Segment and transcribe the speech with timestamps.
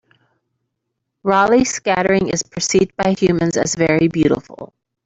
[1.21, 4.73] Raleigh scattering is percieved by humans as very beautiful.